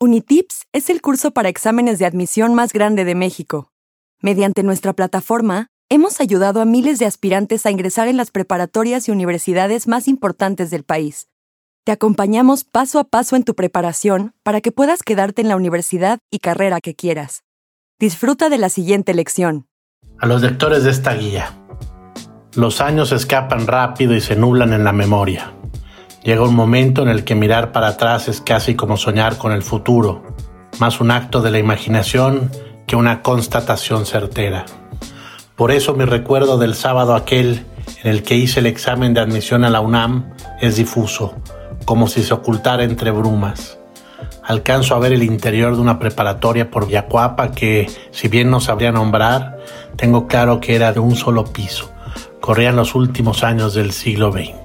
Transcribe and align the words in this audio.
Unitips 0.00 0.66
es 0.72 0.90
el 0.90 1.00
curso 1.00 1.30
para 1.30 1.48
exámenes 1.48 1.98
de 1.98 2.06
admisión 2.06 2.54
más 2.54 2.72
grande 2.72 3.04
de 3.04 3.14
México. 3.14 3.70
Mediante 4.20 4.62
nuestra 4.62 4.92
plataforma, 4.92 5.68
hemos 5.88 6.20
ayudado 6.20 6.60
a 6.60 6.64
miles 6.64 6.98
de 6.98 7.06
aspirantes 7.06 7.64
a 7.64 7.70
ingresar 7.70 8.08
en 8.08 8.16
las 8.16 8.30
preparatorias 8.30 9.08
y 9.08 9.12
universidades 9.12 9.88
más 9.88 10.06
importantes 10.08 10.70
del 10.70 10.84
país. 10.84 11.28
Te 11.84 11.92
acompañamos 11.92 12.64
paso 12.64 12.98
a 12.98 13.04
paso 13.04 13.36
en 13.36 13.44
tu 13.44 13.54
preparación 13.54 14.34
para 14.42 14.60
que 14.60 14.72
puedas 14.72 15.02
quedarte 15.02 15.42
en 15.42 15.48
la 15.48 15.56
universidad 15.56 16.18
y 16.30 16.38
carrera 16.38 16.80
que 16.80 16.94
quieras. 16.94 17.44
Disfruta 17.98 18.48
de 18.48 18.58
la 18.58 18.68
siguiente 18.68 19.14
lección. 19.14 19.68
A 20.18 20.26
los 20.26 20.42
lectores 20.42 20.84
de 20.84 20.90
esta 20.90 21.14
guía. 21.14 21.50
Los 22.54 22.80
años 22.80 23.10
escapan 23.10 23.66
rápido 23.66 24.14
y 24.14 24.20
se 24.20 24.36
nublan 24.36 24.72
en 24.72 24.84
la 24.84 24.92
memoria. 24.92 25.54
Llega 26.24 26.42
un 26.42 26.54
momento 26.54 27.02
en 27.02 27.08
el 27.08 27.22
que 27.22 27.34
mirar 27.34 27.70
para 27.70 27.88
atrás 27.88 28.28
es 28.28 28.40
casi 28.40 28.74
como 28.74 28.96
soñar 28.96 29.36
con 29.36 29.52
el 29.52 29.62
futuro, 29.62 30.22
más 30.78 30.98
un 31.02 31.10
acto 31.10 31.42
de 31.42 31.50
la 31.50 31.58
imaginación 31.58 32.50
que 32.86 32.96
una 32.96 33.20
constatación 33.20 34.06
certera. 34.06 34.64
Por 35.54 35.70
eso 35.70 35.92
mi 35.92 36.06
recuerdo 36.06 36.56
del 36.56 36.74
sábado 36.74 37.14
aquel 37.14 37.66
en 38.02 38.10
el 38.10 38.22
que 38.22 38.36
hice 38.36 38.60
el 38.60 38.66
examen 38.66 39.12
de 39.12 39.20
admisión 39.20 39.64
a 39.64 39.70
la 39.70 39.82
UNAM 39.82 40.32
es 40.62 40.76
difuso, 40.76 41.34
como 41.84 42.08
si 42.08 42.22
se 42.22 42.32
ocultara 42.32 42.84
entre 42.84 43.10
brumas. 43.10 43.78
Alcanzo 44.42 44.94
a 44.94 45.00
ver 45.00 45.12
el 45.12 45.22
interior 45.22 45.74
de 45.74 45.82
una 45.82 45.98
preparatoria 45.98 46.70
por 46.70 46.86
Villacuapa 46.86 47.50
que, 47.50 47.86
si 48.12 48.28
bien 48.28 48.48
no 48.48 48.60
sabría 48.60 48.92
nombrar, 48.92 49.58
tengo 49.96 50.26
claro 50.26 50.58
que 50.58 50.74
era 50.74 50.94
de 50.94 51.00
un 51.00 51.16
solo 51.16 51.44
piso. 51.44 51.92
Corrían 52.40 52.76
los 52.76 52.94
últimos 52.94 53.44
años 53.44 53.74
del 53.74 53.92
siglo 53.92 54.32
XX. 54.32 54.63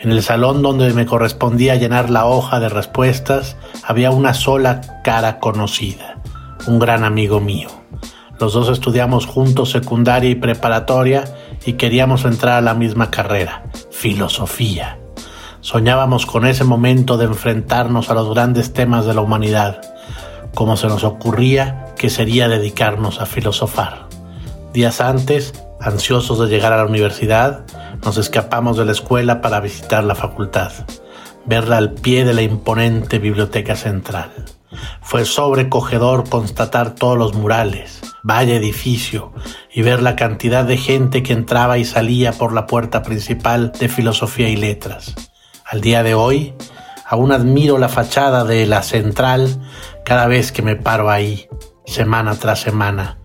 En 0.00 0.12
el 0.12 0.22
salón 0.22 0.62
donde 0.62 0.92
me 0.92 1.06
correspondía 1.06 1.74
llenar 1.74 2.08
la 2.08 2.24
hoja 2.24 2.60
de 2.60 2.68
respuestas 2.68 3.56
había 3.82 4.12
una 4.12 4.32
sola 4.32 4.80
cara 5.02 5.40
conocida, 5.40 6.18
un 6.68 6.78
gran 6.78 7.02
amigo 7.02 7.40
mío. 7.40 7.68
Los 8.38 8.52
dos 8.52 8.68
estudiamos 8.68 9.26
juntos 9.26 9.70
secundaria 9.70 10.30
y 10.30 10.36
preparatoria 10.36 11.24
y 11.66 11.72
queríamos 11.72 12.24
entrar 12.24 12.58
a 12.58 12.60
la 12.60 12.74
misma 12.74 13.10
carrera, 13.10 13.64
filosofía. 13.90 15.00
Soñábamos 15.62 16.26
con 16.26 16.46
ese 16.46 16.62
momento 16.62 17.16
de 17.16 17.24
enfrentarnos 17.24 18.08
a 18.08 18.14
los 18.14 18.32
grandes 18.32 18.72
temas 18.72 19.04
de 19.04 19.14
la 19.14 19.20
humanidad, 19.20 19.80
como 20.54 20.76
se 20.76 20.86
nos 20.86 21.02
ocurría 21.02 21.86
que 21.98 22.08
sería 22.08 22.46
dedicarnos 22.46 23.20
a 23.20 23.26
filosofar. 23.26 24.06
Días 24.72 25.00
antes, 25.00 25.54
ansiosos 25.80 26.38
de 26.38 26.46
llegar 26.46 26.72
a 26.72 26.76
la 26.76 26.86
universidad, 26.86 27.64
nos 28.04 28.18
escapamos 28.18 28.76
de 28.76 28.84
la 28.84 28.92
escuela 28.92 29.40
para 29.40 29.60
visitar 29.60 30.04
la 30.04 30.14
facultad, 30.14 30.72
verla 31.44 31.76
al 31.76 31.92
pie 31.92 32.24
de 32.24 32.34
la 32.34 32.42
imponente 32.42 33.18
biblioteca 33.18 33.76
central. 33.76 34.30
Fue 35.00 35.24
sobrecogedor 35.24 36.28
constatar 36.28 36.94
todos 36.94 37.16
los 37.16 37.34
murales, 37.34 38.00
vaya 38.22 38.54
edificio, 38.54 39.32
y 39.72 39.82
ver 39.82 40.02
la 40.02 40.16
cantidad 40.16 40.64
de 40.64 40.76
gente 40.76 41.22
que 41.22 41.32
entraba 41.32 41.78
y 41.78 41.84
salía 41.84 42.32
por 42.32 42.52
la 42.52 42.66
puerta 42.66 43.02
principal 43.02 43.72
de 43.78 43.88
Filosofía 43.88 44.48
y 44.48 44.56
Letras. 44.56 45.14
Al 45.64 45.80
día 45.80 46.02
de 46.02 46.14
hoy, 46.14 46.54
aún 47.06 47.32
admiro 47.32 47.78
la 47.78 47.88
fachada 47.88 48.44
de 48.44 48.66
la 48.66 48.82
central 48.82 49.58
cada 50.04 50.26
vez 50.26 50.52
que 50.52 50.62
me 50.62 50.76
paro 50.76 51.10
ahí, 51.10 51.48
semana 51.86 52.34
tras 52.34 52.60
semana. 52.60 53.18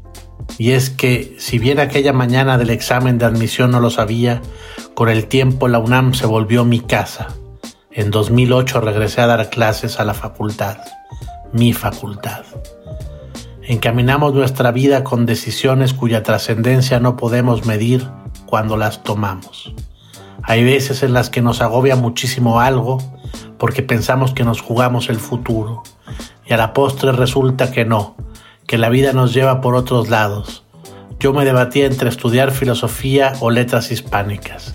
Y 0.58 0.72
es 0.72 0.90
que, 0.90 1.36
si 1.40 1.58
bien 1.58 1.80
aquella 1.80 2.14
mañana 2.14 2.58
del 2.58 2.70
examen 2.70 3.18
de 3.18 3.26
admisión 3.26 3.72
no 3.72 3.80
lo 3.80 3.90
sabía, 3.90 4.42
con 4.94 5.10
el 5.10 5.26
tiempo 5.26 5.68
la 5.68 5.80
UNAM 5.80 6.14
se 6.14 6.26
volvió 6.26 6.66
mi 6.66 6.80
casa. 6.80 7.30
En 7.92 8.12
2008 8.12 8.82
regresé 8.82 9.22
a 9.22 9.28
dar 9.28 9.50
clases 9.50 10.00
a 10.00 10.06
la 10.06 10.14
facultad, 10.14 10.78
mi 11.52 11.74
facultad. 11.74 12.44
Encaminamos 13.64 14.34
nuestra 14.34 14.72
vida 14.72 15.04
con 15.04 15.26
decisiones 15.26 15.94
cuya 15.94 16.24
trascendencia 16.24 17.00
no 17.00 17.16
podemos 17.16 17.66
medir 17.66 18.08
cuando 18.46 18.78
las 18.78 19.04
tomamos. 19.04 19.74
Hay 20.44 20.64
veces 20.64 21.04
en 21.04 21.14
las 21.14 21.30
que 21.30 21.42
nos 21.42 21.62
agobia 21.62 21.96
muchísimo 21.96 22.60
algo 22.60 22.98
porque 23.58 23.82
pensamos 23.82 24.34
que 24.34 24.44
nos 24.44 24.62
jugamos 24.62 25.10
el 25.10 25.18
futuro 25.18 25.84
y 26.46 26.54
a 26.54 26.58
la 26.58 26.74
postre 26.74 27.14
resulta 27.14 27.72
que 27.72 27.86
no, 27.86 28.16
que 28.74 28.80
la 28.80 28.90
vida 28.90 29.14
nos 29.14 29.36
lleva 29.36 29.62
por 29.62 29.76
otros 29.76 30.10
lados. 30.10 30.64
Yo 31.20 31.32
me 31.32 31.46
debatía 31.46 31.86
entre 31.86 32.10
estudiar 32.10 32.50
filosofía 32.50 33.34
o 33.40 33.52
letras 33.52 33.92
hispánicas. 33.92 34.74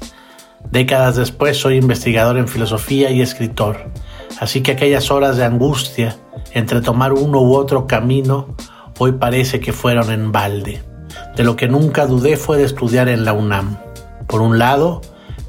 Décadas 0.70 1.16
después 1.16 1.56
soy 1.56 1.78
investigador 1.78 2.38
en 2.38 2.46
filosofía 2.46 3.10
y 3.10 3.22
escritor, 3.22 3.90
así 4.38 4.62
que 4.62 4.70
aquellas 4.70 5.10
horas 5.10 5.36
de 5.36 5.44
angustia 5.44 6.16
entre 6.52 6.80
tomar 6.80 7.12
uno 7.12 7.40
u 7.40 7.56
otro 7.56 7.88
camino 7.88 8.54
hoy 9.00 9.10
parece 9.10 9.58
que 9.58 9.72
fueron 9.72 10.12
en 10.12 10.30
balde. 10.30 10.80
De 11.34 11.42
lo 11.42 11.56
que 11.56 11.66
nunca 11.66 12.06
dudé 12.06 12.36
fue 12.36 12.56
de 12.56 12.66
estudiar 12.66 13.08
en 13.08 13.24
la 13.24 13.32
UNAM. 13.32 13.78
Por 14.28 14.42
un 14.42 14.60
lado, 14.60 15.00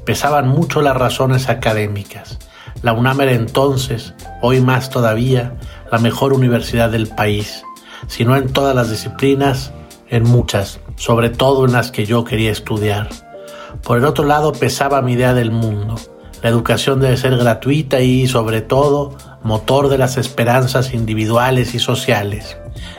pesaban 0.04 0.48
mucho 0.48 0.82
las 0.82 0.96
razones 0.96 1.48
académicas. 1.48 2.40
La 2.82 2.94
UNAM 2.94 3.20
era 3.20 3.32
entonces, 3.32 4.12
hoy 4.42 4.60
más 4.60 4.90
todavía, 4.90 5.54
la 5.92 5.98
mejor 5.98 6.32
universidad 6.32 6.90
del 6.90 7.06
país 7.06 7.62
si 8.06 8.24
no 8.24 8.36
en 8.36 8.52
todas 8.52 8.74
las 8.74 8.90
disciplinas, 8.90 9.72
en 10.08 10.24
muchas, 10.24 10.80
sobre 10.96 11.30
todo 11.30 11.64
en 11.64 11.72
las 11.72 11.90
que 11.90 12.04
yo 12.04 12.24
quería 12.24 12.50
estudiar. 12.50 13.08
Por 13.82 13.98
el 13.98 14.04
otro 14.04 14.24
lado 14.24 14.52
pesaba 14.52 15.02
mi 15.02 15.12
idea 15.12 15.34
del 15.34 15.50
mundo. 15.50 15.96
La 16.42 16.48
educación 16.48 17.00
debe 17.00 17.16
ser 17.16 17.36
gratuita 17.36 18.00
y, 18.00 18.26
sobre 18.26 18.62
todo, 18.62 19.16
motor 19.42 19.88
de 19.88 19.98
las 19.98 20.16
esperanzas 20.16 20.94
individuales 20.94 21.74
y 21.74 21.78
sociales. 21.78 22.56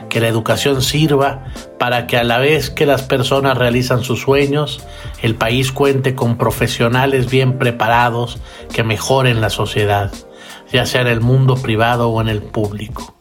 Que 0.08 0.20
la 0.20 0.28
educación 0.28 0.80
sirva 0.80 1.44
para 1.78 2.06
que 2.06 2.16
a 2.16 2.24
la 2.24 2.38
vez 2.38 2.70
que 2.70 2.86
las 2.86 3.02
personas 3.02 3.58
realizan 3.58 4.04
sus 4.04 4.20
sueños, 4.20 4.80
el 5.22 5.34
país 5.34 5.72
cuente 5.72 6.14
con 6.14 6.38
profesionales 6.38 7.30
bien 7.30 7.58
preparados 7.58 8.38
que 8.72 8.84
mejoren 8.84 9.40
la 9.40 9.50
sociedad, 9.50 10.12
ya 10.72 10.86
sea 10.86 11.00
en 11.00 11.08
el 11.08 11.20
mundo 11.20 11.56
privado 11.56 12.10
o 12.10 12.20
en 12.20 12.28
el 12.28 12.42
público. 12.42 13.14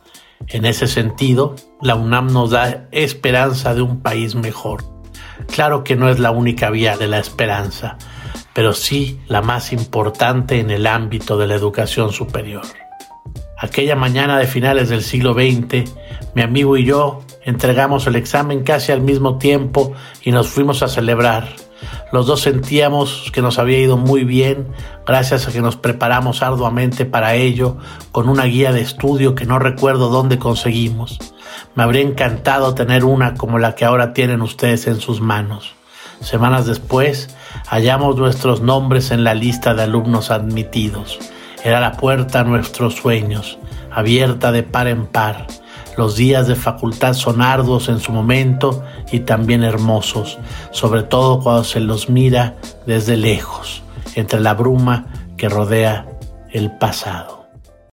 En 0.54 0.66
ese 0.66 0.88
sentido, 0.88 1.56
la 1.82 1.96
UNAM 1.96 2.34
nos 2.34 2.52
da 2.52 2.88
esperanza 2.92 3.74
de 3.74 3.82
un 3.82 4.02
país 4.02 4.36
mejor. 4.36 4.84
Claro 5.48 5.84
que 5.84 5.96
no 5.96 6.10
es 6.10 6.20
la 6.20 6.32
única 6.32 6.70
vía 6.70 6.98
de 6.98 7.08
la 7.08 7.20
esperanza, 7.20 7.98
pero 8.54 8.74
sí 8.74 9.20
la 9.28 9.42
más 9.42 9.72
importante 9.72 10.60
en 10.60 10.70
el 10.70 10.88
ámbito 10.88 11.38
de 11.38 11.48
la 11.48 11.56
educación 11.56 12.12
superior. 12.12 12.64
Aquella 13.58 13.96
mañana 13.96 14.38
de 14.40 14.48
finales 14.48 14.90
del 14.90 15.04
siglo 15.04 15.34
XX, 15.34 15.90
mi 16.36 16.42
amigo 16.42 16.76
y 16.76 16.84
yo 16.84 17.22
entregamos 17.46 18.06
el 18.08 18.18
examen 18.18 18.64
casi 18.64 18.92
al 18.92 19.02
mismo 19.02 19.38
tiempo 19.38 19.94
y 20.22 20.32
nos 20.32 20.50
fuimos 20.50 20.84
a 20.84 20.90
celebrar. 20.90 21.48
Los 22.12 22.28
dos 22.28 22.42
sentíamos 22.42 23.32
que 23.32 23.42
nos 23.42 23.60
había 23.60 23.80
ido 23.80 23.98
muy 23.98 24.24
bien 24.24 24.68
gracias 25.06 25.48
a 25.48 25.52
que 25.52 25.62
nos 25.62 25.76
preparamos 25.76 26.42
arduamente 26.42 27.06
para 27.06 27.36
ello 27.36 27.78
con 28.12 28.30
una 28.30 28.46
guía 28.46 28.72
de 28.72 28.82
estudio 28.82 29.36
que 29.36 29.46
no 29.46 29.60
recuerdo 29.60 30.10
dónde 30.10 30.38
conseguimos. 30.38 31.20
Me 31.76 31.84
habría 31.84 32.02
encantado 32.02 32.76
tener 32.76 33.06
una 33.06 33.36
como 33.36 33.60
la 33.60 33.76
que 33.76 33.86
ahora 33.86 34.14
tienen 34.14 34.42
ustedes 34.42 34.88
en 34.88 35.00
sus 35.00 35.22
manos. 35.22 35.74
Semanas 36.22 36.66
después, 36.66 37.36
hallamos 37.68 38.16
nuestros 38.16 38.62
nombres 38.62 39.12
en 39.12 39.24
la 39.24 39.34
lista 39.34 39.74
de 39.74 39.84
alumnos 39.84 40.30
admitidos. 40.30 41.18
Era 41.64 41.80
la 41.80 41.94
puerta 41.94 42.42
a 42.42 42.44
nuestros 42.44 42.96
sueños, 42.96 43.58
abierta 43.92 44.52
de 44.52 44.64
par 44.64 44.88
en 44.88 45.08
par. 45.08 45.48
Los 45.98 46.16
días 46.16 46.48
de 46.48 46.56
facultad 46.56 47.14
son 47.14 47.42
arduos 47.42 47.90
en 47.90 48.00
su 48.00 48.12
momento 48.12 48.84
y 49.12 49.22
también 49.22 49.64
hermosos, 49.64 50.40
sobre 50.72 51.04
todo 51.04 51.42
cuando 51.42 51.64
se 51.64 51.80
los 51.80 52.10
mira 52.10 52.56
desde 52.86 53.18
lejos, 53.18 53.84
entre 54.16 54.40
la 54.40 54.54
bruma 54.54 55.08
que 55.38 55.50
rodea 55.50 56.08
el 56.52 56.72
pasado. 56.78 57.41